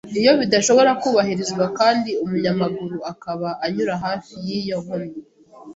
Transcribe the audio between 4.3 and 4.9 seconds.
y iyo